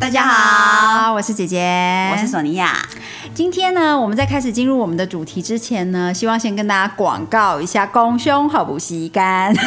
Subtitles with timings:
[0.00, 2.74] 大家好，我是姐姐，我是索尼娅。
[3.34, 9.54] 今天呢，我们在开始进入我们的主题之前呢，希望先跟大家广告一下公胸好不吸干。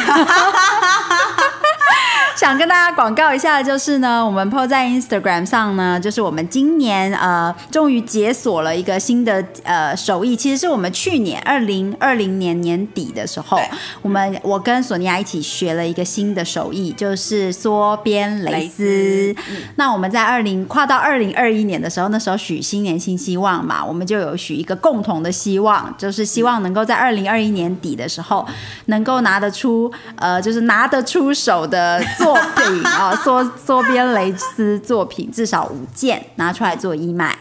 [2.36, 13.60] 想跟大家广告一下的就是呢，我们 PO 在 Instagram 上呢，就是我们今年呃终于解锁了一个新的呃手艺，其实是我们去年二零二零年年底的时候，
[14.02, 19.34] 我们我跟索尼娅一起学了一个新的手艺，就是缩边蕾丝。
[19.76, 28.44] 那我们在二零跨到二零二一年的时候，那时候许新年新希望嘛，我们就有许一个共同的希望，就是希望能够在二零二一年底的时候，
[28.86, 32.02] 能够拿得出呃，就是拿得出手的。
[32.24, 37.36] 作品啊，缩缩边蕾丝作品至少五件拿出来做义卖。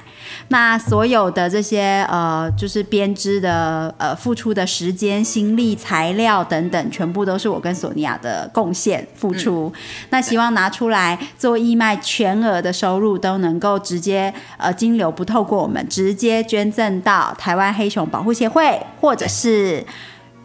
[0.50, 9.72] 那所有的这些呃，就是编织的呃，付出的时间、心力、材料等等，全部都是我跟索尼娅的贡献付出。
[10.10, 19.86] 那希望拿出来做义卖，全额的收入都能够直接呃，金流不透过我们，直接捐赠到台湾黑熊保护协会，或者是。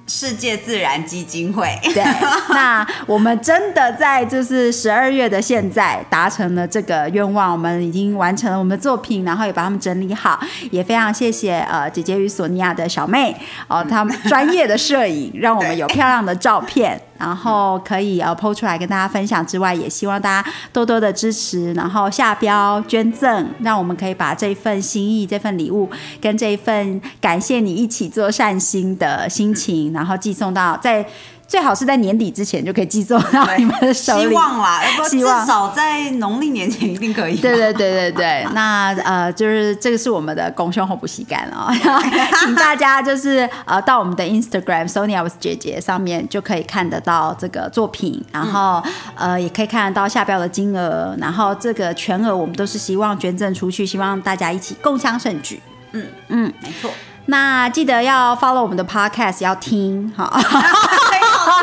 [0.08, 2.02] 世界自然基金会，对，
[2.48, 13.36] 那我们真的在就是十二月的现在达成了这个愿望，我们已经完成了我们的作品，然后也把它们整理好，也非常谢谢呃姐姐与索尼娅的小妹
[13.68, 16.98] 哦，他们专业的摄影，让我们有漂亮的照片。
[17.18, 31.06] 然后可以呃抛出来跟大家分享之外，也希望大家多多的支持，然后下标捐赠，让我们可以把这份心意、这份礼物跟这一份感谢你一起做善心的心情，然后寄送到在。
[31.48, 34.28] 最好是在年底之前就可以寄送到你们的手里。
[34.28, 37.36] 希望啦，至少在农历年前一定可以。
[37.40, 41.72] 对对对对对， 那呃，就是这个是我们的拱胸红不吸干哦，
[42.44, 48.82] 请大家就是呃到我们的 Instagram Sonia was 姐姐上面就可以看得到这个作品，然后
[49.14, 55.62] 呃也可以看得到下标的金额，然后这个全额我们都是希望捐赠出去，希望大家一起共襄盛举。
[55.92, 56.90] 嗯嗯，没错。
[57.30, 60.30] 那记得要 follow 我们的 podcast，要听哈。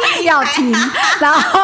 [0.23, 0.72] 要听，
[1.19, 1.59] 然后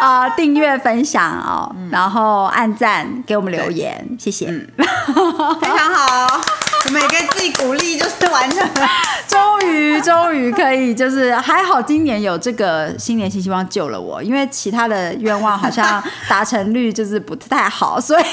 [0.00, 6.40] 啊订阅分享哦，然后按赞给我们留言，谢谢，非常好，
[6.86, 8.58] 我们也可以自己鼓励，就是完成。
[8.60, 8.88] 了，
[9.28, 18.24] 终于终于可以，就是还好今年有这个新年新希望救了我，因为其他的愿望好像达成率就是不太好，所以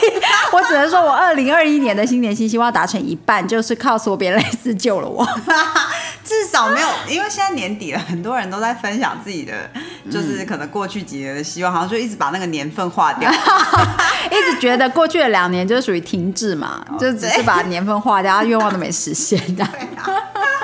[0.52, 5.28] 我只能说我二零二一年的新年新希望达成一半，就是靠索别蕾丝救了我。
[6.26, 9.70] 至少没有，因为现在年底了，很多人都在分享自己的，
[10.12, 13.32] 就是可能过去几年的希望，好像就一直把那个年份划掉，
[14.32, 19.66] 一直觉得过去的两年就是属于停滞嘛，就只是把年份划掉，愿望都没实现的。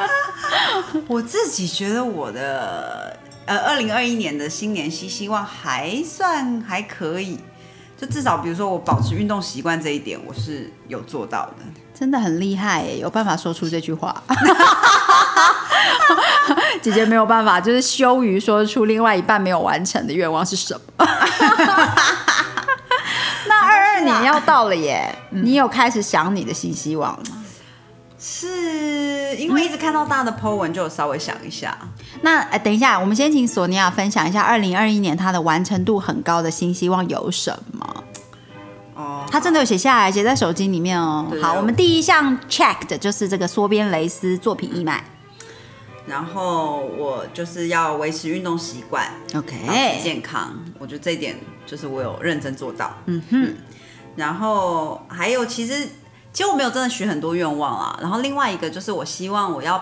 [1.08, 7.40] 我自己觉得我的呃，二零二一年的新年新希望还算还可以，
[8.02, 11.58] 就至少比如说我保持运动习惯这一点，我是有做到的。
[11.94, 14.12] 真的很厉害，有办法说出这句话。
[16.82, 20.82] 姐姐没有办法，就是羞于说出另外一半没有完成的愿望是什么。
[23.48, 27.46] 那二二年要到了耶，你有开始想你的新希望吗？
[28.18, 31.78] 是因为一直看到大家的 po 文，就稍微想一下。
[32.22, 38.04] 那哎，等一下，我们先请索尼娅分享一下二零二一年她的完成度很高的新希望有什么。
[39.32, 41.26] 他真的有写下来，写在手机里面哦。
[41.42, 45.04] 好，我们第一项 check 的就是这个缩边蕾丝作品义卖。
[46.06, 50.54] 然后我就是要维持运动习惯，OK，健康。
[50.78, 52.92] 我觉得这一点就是我有认真做到。
[53.06, 53.56] 嗯哼。
[54.16, 55.88] 然后还有，其实
[56.34, 57.98] 其实我没有真的许很多愿望啊。
[58.02, 59.82] 然后另外一个就是我希望我要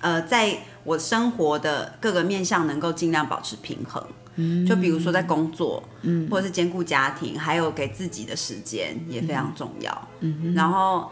[0.00, 0.54] 呃，在
[0.84, 4.04] 我生活的各个面向能够尽量保持平衡。
[4.68, 10.08] 就比如说在工作，嗯，或者是兼顾家庭，还有给自己的时间也非常重要。
[10.18, 11.08] 嗯，然后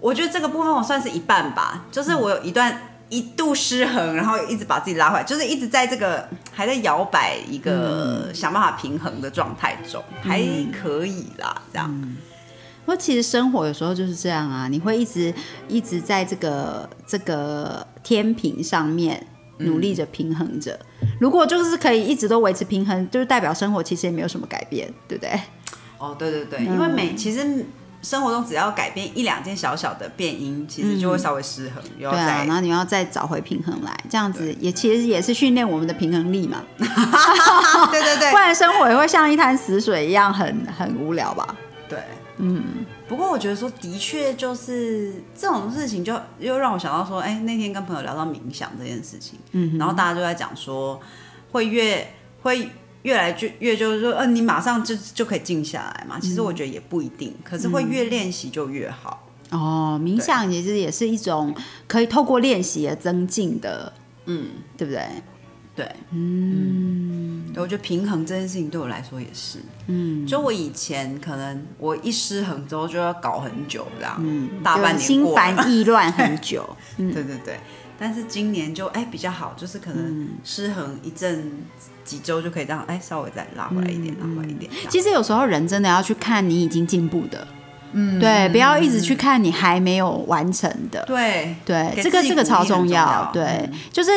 [0.00, 10.40] 我觉得这个部分我算是一半吧，就是我有一段一度失衡，然后一直把自己拉回来，就是一直在这个还在摇摆一个想办法平衡的状态中，还
[10.80, 12.16] 可以啦，这样。
[12.88, 15.34] 不过其实生活有时候就是这样啊，你会一直
[15.68, 19.26] 一直在这个这个天平上面。
[19.60, 20.78] 努力着平衡着，
[21.18, 25.32] 如果就是可以一直都维持平衡，就是代表生活其实也没有什么改变，对不对？
[25.98, 27.66] 哦，对对对，因为每其实
[28.00, 36.62] 生活中只要改变一两件小小的变因，其实就会稍微失衡，对啊，然后你要再找回平衡来，这样子也其实也是训练我们的平衡力嘛。
[37.90, 41.56] 对对对 不然生活也会像一滩死水一样很很无聊吧？
[42.38, 42.86] 对，嗯。
[43.08, 51.00] 不过我觉得说，的确就是这种事情，就又让我想到说，哎，那天跟朋友聊到冥想这件事情，嗯，然后大家就在讲说，
[51.52, 52.06] 会越
[52.42, 52.70] 会
[53.02, 56.20] 越来就越就是说，呃，你马上就就可以静下来嘛。
[56.20, 59.26] 其实我觉得也不一定，可是会越练习就越好。
[59.50, 61.54] 哦，冥想其实也是一种
[61.86, 63.90] 可以透过练习而增进的，
[64.26, 65.02] 嗯，对不对？
[65.74, 67.07] 对，嗯，
[67.52, 77.58] 对，我觉得平衡这件事情对我来说也是，嗯，就我以前可能我一失衡之后就要搞很久这样，嗯，大半年心烦意乱很久， 对对对，
[77.98, 81.50] 但是今年就哎比较好，就是可能失衡一阵
[82.04, 84.70] 几周就可以这样，哎稍微再拉回来一点，拉回来一点。
[84.88, 87.46] 其实有时候人真的要去看你已经进步的，
[87.92, 91.56] 嗯，对，不要一直去看你还没有完成的，对。
[91.64, 94.10] 对，这个这个超重要，对，就是。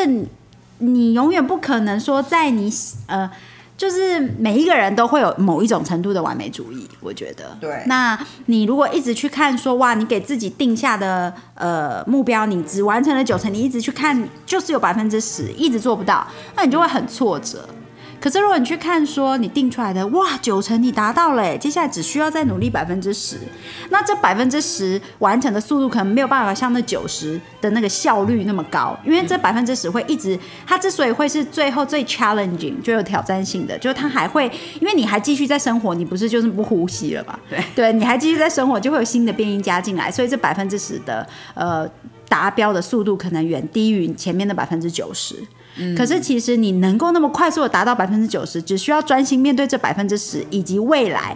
[0.81, 2.71] 你永远不可能说，在你
[3.07, 3.29] 呃，
[3.77, 7.57] 就是每一个人都会有某一种程度的完美主义，我觉得。
[7.59, 7.81] 对。
[7.85, 17.67] 那你如果一直去看说，哇，你给自己定下的呃目标，你只完成了九成，你一直去看就是有百分之十，一直做不到，那你就会很挫折。
[18.21, 23.37] 可是如果你去看说你定出来的哇九成你达到了，接下来只需要再努力百分之十，
[23.89, 30.37] 那这百分之十完成的速度可能没有办法像那九十的那个效率那么高，因为这百分之十会一直，
[30.67, 34.45] 它之所以会是最后最 challenging 就有挑战性的，就是它还会，
[34.79, 37.39] 因为你还继续在生活，你不是就是不呼吸了吧？
[37.49, 41.89] 对， 对你还继续在生活，就会有新的变音加进来，所以这百分之十的呃
[42.29, 45.35] 达标的速度可能远低于前面的百分之九十。
[45.97, 51.35] 可是，其实你能够那么快速的达到百分之九十，只需要专心面对这百分之十以及未来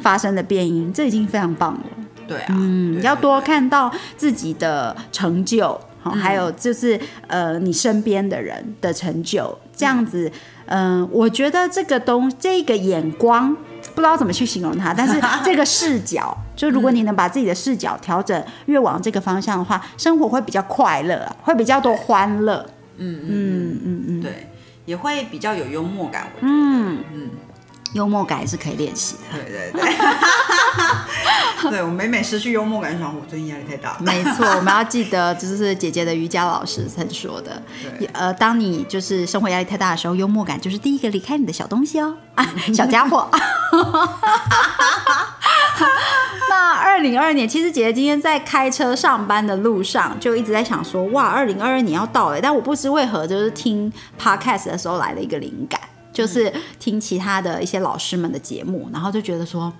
[0.00, 1.80] 发生的变音，这已经非常棒了。
[2.26, 10.30] 对啊，嗯，要多看到自己的成就，还有就是呃，你身边的人的成就，这样子，
[10.66, 13.54] 嗯，我觉得这个东这个眼光
[13.94, 22.64] 不知道怎么去形容它，但是 这个视角，就如果你能把自己的视角调整越往这个方向的话，生活会比较快乐，会比较多欢乐。
[22.98, 24.50] 嗯嗯嗯嗯，对，
[24.86, 26.28] 也会比较有幽默感。
[26.34, 27.30] 我觉得，嗯嗯，
[27.94, 29.38] 幽默感是可以练习的。
[29.38, 33.96] 对对对，对 我每每失去幽默感，想我最近压力太大。
[34.00, 37.62] 没错，我们要记得，就是姐姐的瑜伽老师曾说的，
[38.12, 43.28] 呃，当你就是生活压力太大的时候，幽默感就是第一个离开你的小东西哦，啊， 小家伙。
[46.48, 52.40] 那二零二二年，其实姐姐今天在开车上班的路上，就一直在想说，哇，二零二二年要到了。
[52.40, 55.80] 但我不知为何，就是听 podcast 的时候来了一个灵感，
[56.12, 59.72] 就是听其他的一些老师们的节目，然后就觉得说，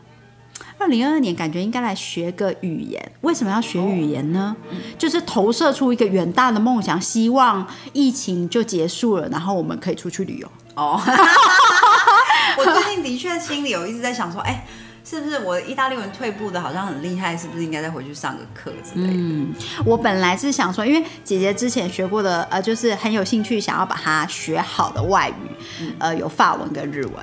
[0.79, 3.12] 二零二二年感觉应该来学个语言。
[3.20, 4.56] 为什么要学语言呢？
[4.99, 10.49] 就是投射出一个远大的梦想，希望疫情就结束了，然后我们可以出去旅游。
[10.75, 11.00] 哦，
[12.58, 14.67] 我最近的确心里有一直在想说，哎。
[15.04, 17.36] 是不是我意大利文退步的好像很厉害？
[17.36, 19.12] 是不是应该再回去上个课之类的？
[19.12, 19.54] 嗯，
[19.84, 27.14] 我本来是想说，因为姐姐之前学过的，呃，就是很有兴趣想要把它学好的外语，呃，有法文跟日文，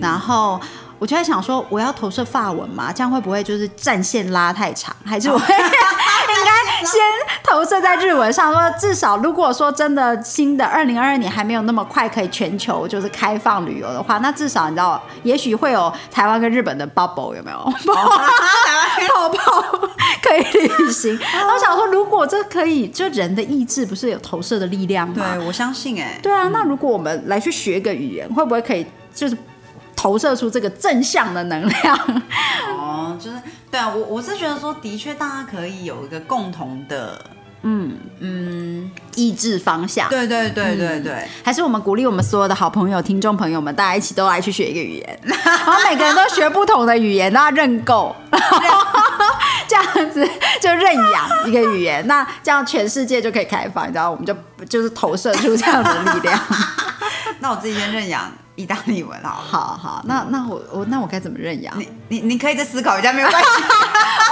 [0.00, 0.60] 然后。
[0.98, 4.96] 我就在想说，我要投射法文嘛，这样会不会就是战线拉太长？
[5.04, 5.54] 还是我应该
[6.84, 7.00] 先
[7.42, 8.52] 投射在日文上？
[8.52, 17.58] 说至少如果说真的新的二零二二年还没有那么快可以全球就是开放旅游的话，那至少你知道，也许会有台湾跟日本的 bubble 有没有？
[19.08, 19.62] 泡泡
[20.22, 21.16] 可以旅行。
[21.52, 25.14] 我想说，如果这可以，就人的意志不是有投射的力量吗？
[25.36, 26.18] 对，我相信哎。
[26.22, 29.36] 对啊，那如果我们来去学一个语言，会不会可以就是？
[29.96, 31.98] 投射出这个正向的能量
[32.78, 33.36] 哦，就是
[33.70, 37.20] 对啊，我我是觉得说，的确大家可以有一个共同的，
[37.62, 40.08] 嗯嗯，意志方向。
[40.08, 48.14] 对对对对对，还是我们鼓励我们所有的好朋友、听众朋友们，大家一起都来去学一个语言， 然后每个人都学不同的语言，那认购，
[49.66, 50.28] 这样子
[50.60, 54.34] 就认养一个语言，那这样全世界就可以开放，你知道，我们就
[54.68, 56.38] 就是投射出这样的力量。
[57.40, 58.30] 那我自己先认养。
[58.56, 61.78] 意大利文，好，好，好，那那我我那我该怎么认养？
[61.78, 63.48] 你你你可以再思考一下，没有关系。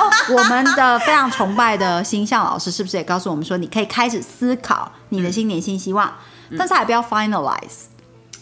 [0.01, 6.13] 哦我们的非常崇拜的星象老师是不是也告诉我们说，你可以开始思考你的新年新希望，
[6.59, 7.85] 但是还不要 finalize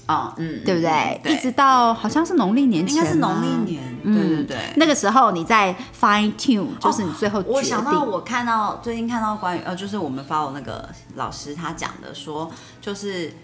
[0.07, 1.21] 啊，嗯，对不对？
[1.25, 13.35] 一直到好像是农历年前，应该是农历年，对对对，那个时候你在 fine tune，就是你最后我想到我看到最近看到关于呃，就是我们发我那个老师他讲的说，就是。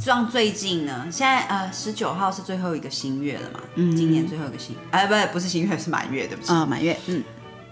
[0.00, 3.60] 像最近呢，现在呃十九号是最后一个新月了嘛？
[3.74, 6.52] 嗯，今年最后一个新，哎，不，不是新月，是满月，对不起。
[6.52, 7.22] 啊，满月，嗯。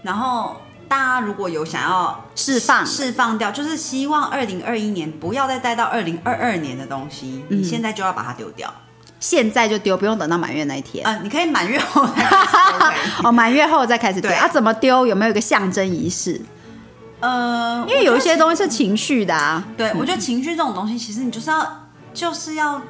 [0.03, 0.57] 然后
[0.87, 8.71] 大家如果有想要释放释放掉，就是希望二零二一年不要再带到二零二二年的东西，嗯你现在就要把它丢掉。
[9.19, 11.03] 现在就丢，不用等到满月那一天。
[11.03, 12.05] 呃，你可以满月后
[13.23, 14.47] 哦，满月后再开始丢对啊？
[14.47, 15.07] 怎么丢？
[15.07, 16.39] 有没有一个象征仪式？
[17.19, 19.63] 呃，因为有一些东西是情绪的啊。
[19.75, 21.86] 对，我觉得情绪这种东西，其实你就是要，
[22.17, 22.81] 就是要，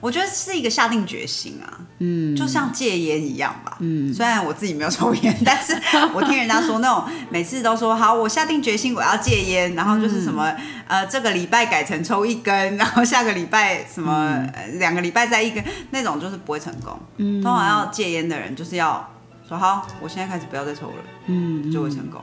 [0.00, 5.72] 我觉得是一个下定决心啊，嗯，就像戒烟一样吧，嗯，虽然我自己没有抽烟，但是
[6.12, 10.52] 我听人家说那种每次都说好，我下定决心我要戒烟，然后就是什么、
[10.88, 14.12] 呃这个礼拜改成抽一根， 然后下个礼拜什么、
[14.54, 19.08] 呃两个礼拜再一根，那种就是不会成功，嗯，通常要戒烟的人就是要
[19.48, 22.20] 说好，我现在开始不要再抽了，嗯，就会成功。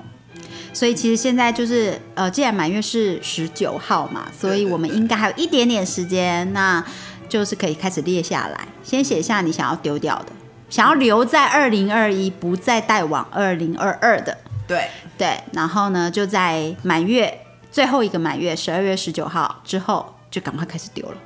[0.74, 6.84] 所以其实现在就是呃，既然满月是十九号嘛，所以我们应该还有一点点时间，那
[7.28, 10.28] 就是可以开始列下来，先写下你想要丢掉的，
[10.70, 14.38] 想要留在二零二一，不再带往二零二二的。
[14.68, 17.42] 对，对，然后呢，就在满月
[17.72, 21.18] 最后一个满月，十二月十九号之后，就赶快开始丢了。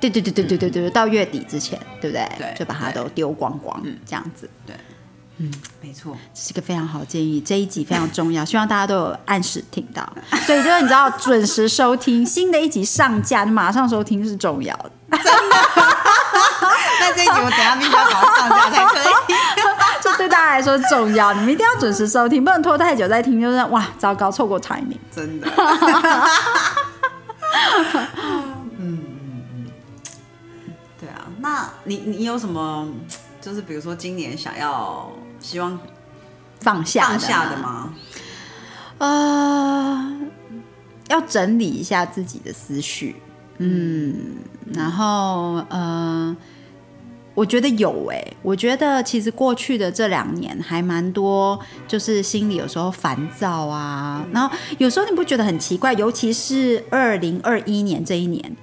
[0.00, 2.26] 对对对对对对对，到月底之前，对不对？
[2.38, 4.48] 对就把它都丢光光，这样子，
[5.80, 6.16] 没错。
[6.34, 7.40] 这是一个非常好的建议。
[7.40, 10.06] 这一集非常重要， 希望大家都有按时听到。
[10.46, 14.90] 所以就是你知道，准时收听新的一集上架，你马上收听是重要的。
[15.10, 15.56] 真的
[17.00, 19.12] 那这一集我等一下必须要马上上架才可以。
[20.02, 24.98] 这对大家来说重要，你们一定要准时收听，不能拖太久再听，就是哇，糟糕，错过 timing。
[25.14, 25.48] 真的。
[28.78, 29.66] 嗯嗯嗯，
[31.00, 32.86] 对啊，那你你有什么，
[33.40, 35.78] 就是比如说今年想要希望
[36.60, 37.92] 放下放下的吗？
[38.98, 39.06] 吗？
[39.06, 40.16] 呃，
[41.08, 43.16] 要整理一下自己的思绪，
[43.58, 44.38] 嗯，
[44.74, 46.36] 然后呃，
[47.34, 58.56] 我觉得有哎、我觉得其实过去的这两年还蛮多，就是心里有时候烦躁啊，然后有时候你不觉得很奇怪，尤其是二零二一年这一年。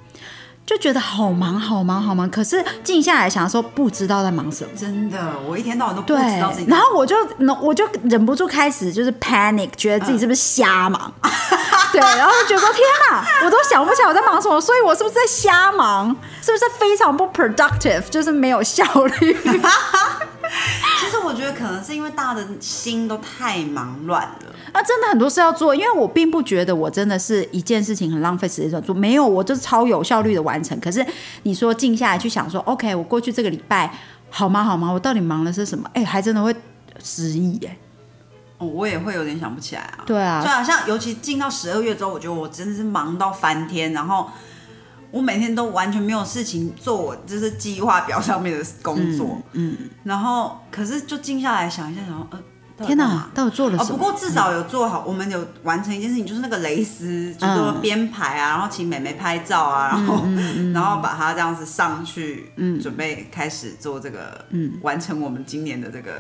[0.66, 4.70] 就觉得好忙好忙好忙，可是静下来想说，不知道在忙什么。
[4.76, 7.16] 真的，我一天到晚都不知道自己，然后我就
[7.62, 11.14] 我就忍不住开始就是 panic，觉得自己是不是瞎忙？
[11.94, 12.82] 对，然后就觉得说天
[13.12, 16.16] 哪，我都想不起来我在忙什么，所以我是不是在瞎忙？
[16.42, 18.84] 是不是非常不 productive，就是没有效
[19.20, 19.38] 率？
[21.00, 24.55] 其实我觉得可能是因为大家的心都太忙乱了。
[24.76, 30.78] 啊，真的很多事要做，因为我并不觉得我真的是一件事情很浪费时间做，没有，我就是超有效率的完成。
[30.82, 31.06] 可是
[31.44, 33.90] 你说静下来去想说，OK，我过去这个礼拜
[34.30, 35.90] 好吗好吗，我到底忙的是什么？
[35.94, 36.54] 哎，还真的会
[37.02, 37.78] 失忆哎。
[38.58, 40.04] 哦，我也会有点想不起来啊。
[40.06, 44.30] 对啊就好，像尤其进到十二月之后，我觉得我真的是忙到翻天，然后
[45.12, 52.40] 我每天都完全没有事情做，我就是计划表上面的工作，嗯，然后可是就静下来想一下，然后呃，
[52.84, 53.98] 天哪到底做了哦，什么？
[53.98, 60.26] 不过至少有做好，我们有完成一件事情，就是那个蕾丝，就是说编排啊，然后请美眉拍照啊，然后、
[60.74, 66.12] 然后把它这样子上去，嗯，准备开始做这个，嗯，完成我们今年的这个，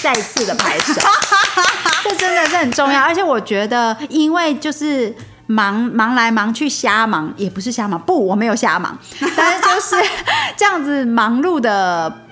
[0.00, 0.94] 再次的拍摄，
[2.04, 3.02] 这真的是很重要。
[3.02, 5.14] 而且我觉得，因为就是
[5.46, 8.98] 忙忙来忙去瞎忙，也不是瞎忙，不，我没有瞎忙，
[9.36, 9.96] 但是就是
[10.56, 12.22] 这样子忙碌的。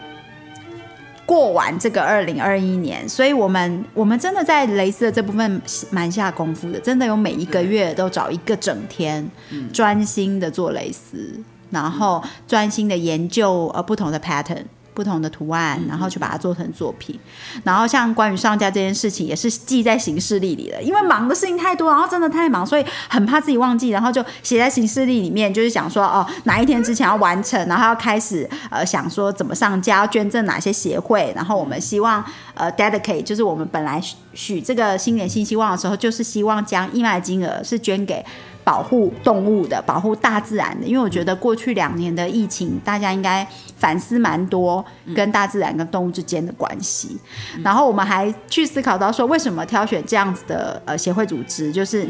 [1.26, 9.28] 过完这个二零二一年，所以我们我们真的在蕾丝的这部分蛮下功夫的，真的有每一个月都找一个整天，
[9.72, 11.38] 专心的做蕾丝，
[11.70, 14.62] 然后专心的研究呃不同的 pattern。
[14.96, 17.20] 不同的图案，然后去把它做成作品。
[17.62, 32.24] 然后像关于上架这件事情，也是记在行事历里的，因为忙的事情太多，然后真的太忙，所以很怕自己忘记，然后就写在行事历里面，就是想说哦，哪一天之前要完成，然后要开始呃想说怎么上架，要捐赠哪些协会，然后我们希望
[32.54, 38.24] 呃 dedicate，就是我们本来许许这个新年新希望的时候，就是希望将义卖金额是捐给。
[38.66, 43.46] 保护动物的，保护大自然的，因为我觉得过去两年的疫情，大家应该
[43.78, 47.16] 反思蛮多跟大自然跟动物之间的关系。
[47.62, 52.04] 然后我们还去思考到说，为什么挑选这样子的呃协会组织，就是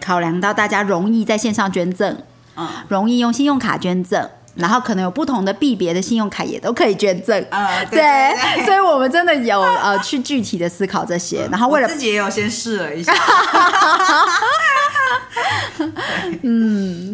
[0.00, 2.16] 考量到大家容易在线上捐赠，
[2.56, 2.66] 嗯。
[2.88, 4.26] 容易用信用卡捐赠。
[4.56, 13.14] 然后可能有不同的币别的信用卡也都可以捐赠，呃，对对对，所以我们真的有呃去具体的思考这些，然后为了自己也有先试了一下，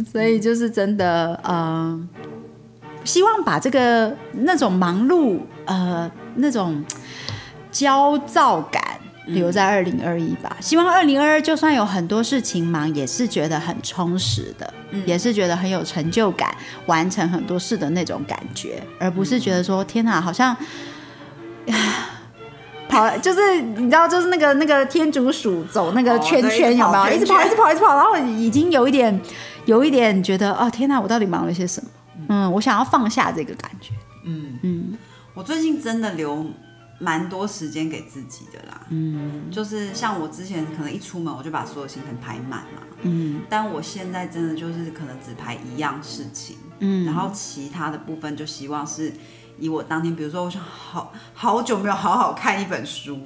[0.11, 2.09] 所以就是真的，呃，
[3.05, 6.85] 希望把这个那种忙碌，呃，那种
[7.71, 8.83] 焦躁感
[9.26, 10.57] 留在二零二一吧。
[10.61, 14.73] 希望二零二二就算有很多事情忙，也是觉得很充实的，
[15.05, 16.55] 也是觉得很有成就感，
[16.87, 20.57] 完成很多事的那种感觉，而不是觉得说天哪，好像。
[22.97, 27.17] 跑，就是你知道，就是那个那个天竺鼠走那个哦圈对圈有没有？
[27.17, 29.21] 一直跑，一直跑一直跑，一直跑，然后已经有一点，
[29.67, 31.91] 有一点觉得，哦天哪，我到底忙了些什么？
[32.29, 33.93] 嗯，我想要放下这个感觉。
[34.25, 34.99] 嗯嗯
[35.35, 36.45] 我最近真的留
[36.99, 38.81] 蛮多时间给自己的啦。
[38.88, 49.12] 嗯就是像我之前可能一出门我就把所有行程排满嘛，嗯但我现在真的就是可能只排一样事情，嗯，然后其他的部分就希望是
[49.58, 53.18] 以我当天，比如说我想好好久没有好好看一本书，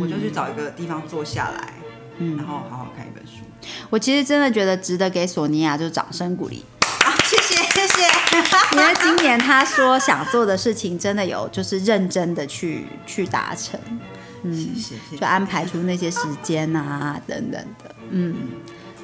[0.00, 1.74] 我就去找一个地方坐下来，
[2.18, 3.44] 嗯然后好好看一本书。
[3.90, 6.64] 我其实真的觉得值得给索尼娅就掌声鼓励。
[7.04, 8.02] 啊，谢谢谢谢。
[8.76, 13.78] 因为今年他说想做的事情，真的有就是认真的去去达成，
[14.42, 15.26] 嗯谢谢就。
[15.26, 18.36] 安排出那些时间啊等等的，嗯，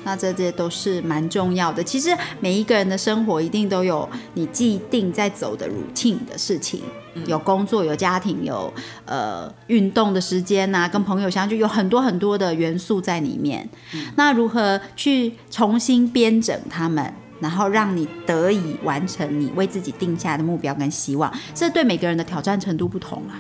[0.05, 1.83] 那这些都是蛮重要的。
[1.83, 6.83] 其实每一个人的生活一定都有你既定在走的 routine 的事情，
[7.27, 8.73] 有工作，有家庭，有
[9.07, 13.69] 呃运动的时间呐、跟朋友相聚，有很多很多的元素在里面。
[14.17, 17.13] 那如何去重新编整他们？
[17.41, 23.37] 然后让你得以完成你为自己定下的目标跟希望，这对每个人的挑战程度不同啊。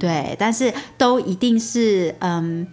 [0.00, 2.66] 对，但是都一定是嗯，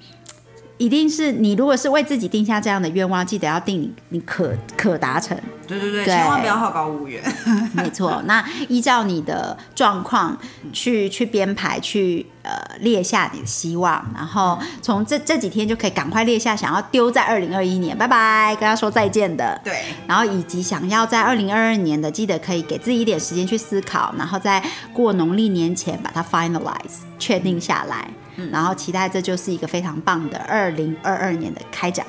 [0.77, 7.23] 一定是你如果是为自己定下这样的愿望，记得要定你你可可达成，对对对，对千万不要好高骛远。
[7.73, 8.21] 没错。
[8.25, 10.37] 那依照你的状况
[10.73, 19.59] 去去编排，去呃列下你的希望，然后从这这几天就可以赶快列下想要丢在二零二一年，拜拜，跟他说再见的。
[19.63, 28.09] 对，然后以及想要在二零二二年的，记得可以给自己一点时间去思考，然后在过农历年前把它 finalize 确定下来，
[28.51, 32.05] 然后期待这就是一个非常棒的二零二二年的开展。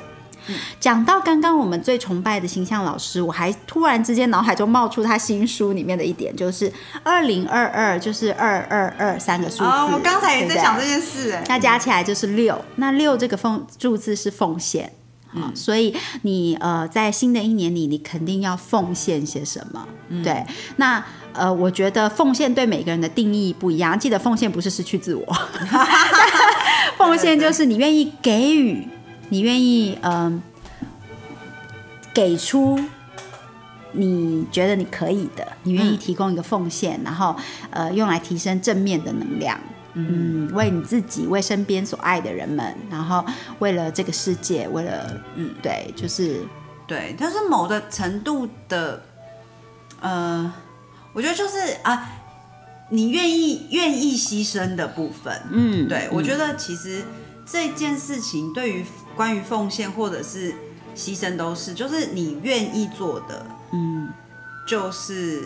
[0.79, 9.65] 讲到刚刚我们最崇拜的形象老师，我还突然之间脑海中冒出他新书里面的一点，就是二零二二，就是二二二三个数字。
[9.65, 12.65] 哦，我刚才也在想这件事，哎，那加起来就是六。
[12.77, 14.93] 那六这个奉数字是奉献，
[15.35, 19.87] 嗯，所以你呃在新的一年里，你肯定要奉献些什么？
[20.23, 20.45] 对，
[20.77, 23.99] 那呃，我觉得奉献对每个人的定义不一样。
[23.99, 25.27] 记得奉献不是失去自我，
[26.97, 28.87] 奉献就是你愿意给予，
[29.29, 30.43] 你愿意嗯、
[32.15, 32.79] 给出。
[33.99, 37.35] 你觉得你可以的，你愿意提供一个奉献，然后
[37.71, 39.59] 呃用来提升正面的能量，
[39.99, 43.25] 嗯，为你自己，为身边所爱的人们，然后
[43.61, 46.43] 为了这个世界，为了嗯，对，就是
[46.87, 49.03] 对，但是某个程度的，
[50.01, 50.53] 呃，
[51.15, 52.11] 我觉得就是啊，
[52.91, 57.03] 你愿意愿意牺牲的部分，嗯，对我觉得其实
[57.47, 58.85] 这件事情对于
[59.17, 60.53] 关于奉献或者是
[60.95, 64.09] 牺牲都是，就是你愿意做的，嗯，
[64.69, 65.43] 就是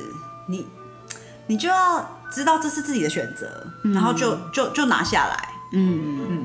[0.48, 0.66] 你
[1.46, 3.46] 你就要知道这是自己的选择，
[3.92, 6.18] 然后就就就拿下来，嗯。
[6.28, 6.44] 嗯。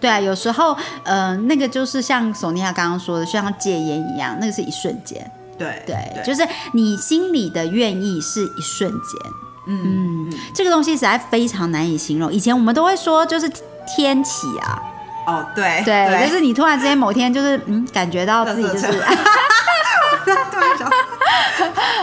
[0.00, 6.42] 对啊，有时候呃，那个就是像索尼娅刚刚说的，就像戒烟一样，那个是一瞬间，对对，就是
[6.72, 9.00] 你心里的愿意是一瞬间。
[9.66, 12.32] 嗯嗯这个东西实在非常难以形容。
[12.32, 13.48] 以前我们都会说，就是
[13.86, 14.82] 天启啊，
[15.26, 18.86] 哦对对，就是你突然之间某天就是嗯，感觉到自己就是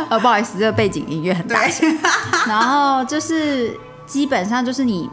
[0.09, 1.97] 呃， 不好意思，这个背景音乐很大声。
[2.47, 5.09] 然后就是基本上就是你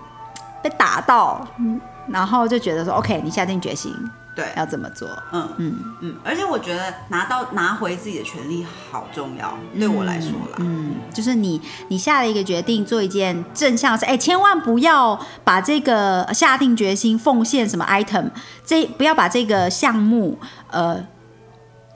[0.63, 3.91] 被打到，嗯然后就觉得说 OK，你下定决心
[4.37, 5.09] 对，要这么做。
[5.33, 10.57] 嗯嗯嗯，而且我觉得拿到拿回自己的权利好重要，对我来说啦。
[10.59, 18.31] 嗯，就是你你下了一个决定，做一件正向的事，哎，千万不要把这个下定决心奉献什么 item，
[18.67, 20.39] 这不要把这个项目
[20.71, 21.01] 呃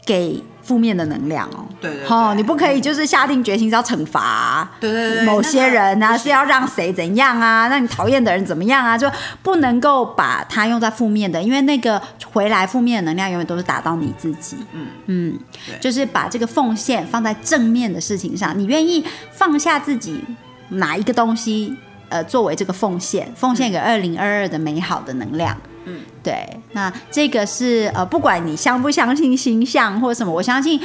[0.09, 1.67] 给负面的能量哦。
[1.79, 7.69] 对对对哦，你不可以就是下定决心是要惩罚、对对对，某些人啊，那个是要让谁怎样啊？
[7.69, 8.97] 那你讨厌的人怎么样啊？
[8.97, 9.07] 就
[9.43, 12.01] 不能够把它用在负面的，因为那个
[12.33, 14.57] 回来负面的能量永远都是打到你自己。
[14.73, 15.39] 嗯嗯，
[15.79, 20.25] 就是把这个奉献放在正面的事情上，你愿意放下自己
[20.71, 21.77] 哪一个东西，
[22.09, 25.57] 呃，作为这个奉献，奉献给二零二二的美好的能量。
[25.89, 30.79] 嗯，对，那这个是呃，不管你相不相信星象或什么，我相信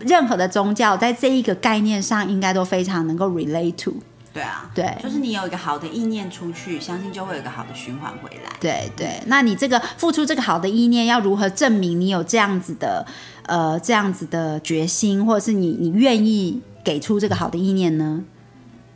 [0.00, 3.94] 任何的宗教在这一个概念上，应该都非常能够 relate to。
[4.30, 8.52] 对啊，对就是你有一个好的意念出去，相信就会有一个好的循环回来。
[8.60, 13.04] 对对，那你这个付出这个好的意念，要如何证明你有这样子的
[13.46, 18.22] 呃这样子的决心，或者是你你愿意给出这个好的意念呢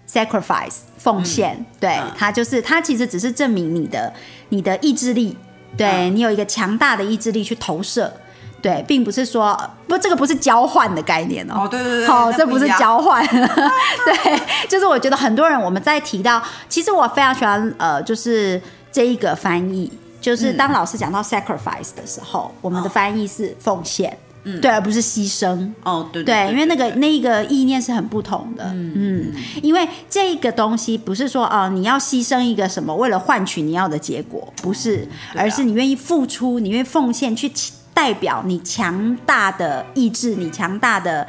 [0.06, 4.12] ？sacrifice 奉献，对嗯它就是它其实只是证明你的
[4.50, 5.36] 你的意志力，
[5.76, 6.16] 对、嗯。
[6.16, 8.12] 你有一个强大的意志力去投射。
[8.62, 11.62] 对，并不是说不，这个不是交换的概念哦。
[11.64, 25.70] 哦，对对对，好、这不是交换， 对，就是我觉得很多人我们在提到，其实我非常喜欢呃，就是这一个翻译，就是当老师讲到 sacrifice 的时候，我们的翻译是奉献，嗯，对，而不是牺牲。
[25.84, 37.50] 哦，对对，因为那个那个意念是很不同的，嗯，因为这个东西不是说哦，你要牺牲一个什么，为了换取你要的结果，不是，而是你愿意付出，你愿意奉献，去
[37.94, 41.26] 代表你强大的意志，你强大的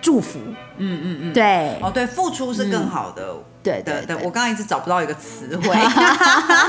[0.00, 0.38] 祝福，
[0.78, 5.76] 嗯嗯嗯，对，哦对，付出是更好的，对对对，我刚刚一直找不到一个词汇，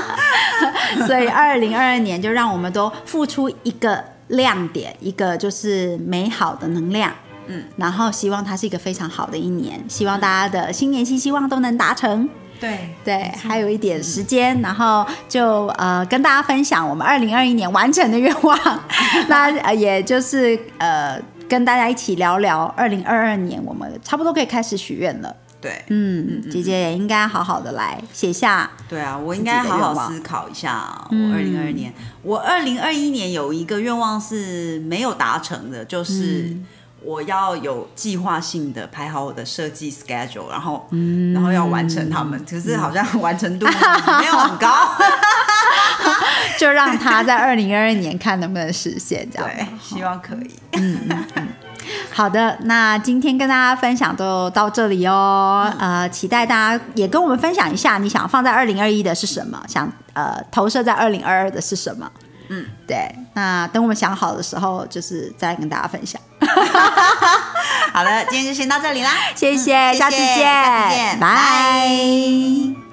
[1.06, 7.12] 所以二零二二年就让我们都付出一个亮点，一个就是美好的能量，
[7.46, 12.28] 嗯，然后希望它是一个非常好的一年，希望大家的新年新希望都能达成。
[12.60, 18.58] 对对，还有一点时间，然后就呃跟大家分享我们二零二一年完成的愿望，
[19.28, 25.34] 那呃也就是呃跟大家一起聊聊二零二二年，我们差不多可以开始许愿了。
[25.60, 28.70] 对，嗯，姐姐也应该好好的来写下。
[28.88, 31.92] 对啊，我应该好好思考一下，我二零二二年，
[32.22, 36.56] 我二零二一年有一个愿望是没有达成的，就是。
[37.02, 40.86] 我要有计划性的排好我的设计 schedule，然后，
[41.32, 43.64] 然后要完成他们，可是好像完成度
[44.20, 44.68] 没有很高，
[46.58, 49.48] 就让他在二零二二年看能不能实现，这样。
[49.48, 50.54] 对，希望可以。
[50.72, 51.48] 嗯嗯嗯。
[52.12, 55.72] 好的，那今天跟大家分享就到这里哦。
[55.78, 59.60] 呃，期待大家也跟我们分享一下，你想放在二零二一的是什么？
[59.66, 62.10] 想呃投射在二零二二的是什么？
[62.48, 63.12] 嗯，对。
[63.34, 66.20] 那等我们想好的时候，就是再跟大家分享。
[67.92, 72.89] 好了，今天就先到这里啦，谢谢，下次见，拜。